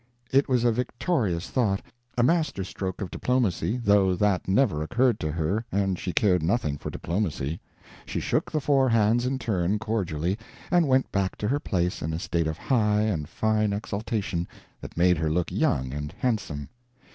[0.31, 1.83] It was a victorious thought,
[2.17, 6.79] a master stroke of diplomacy, though that never occurred to her and she cared nothing
[6.79, 7.59] for diplomacy.
[8.07, 10.39] She shook the four hands in turn cordially,
[10.71, 14.47] and went back to her place in a state of high and fine exultation
[14.81, 16.69] that made her look young and handsome.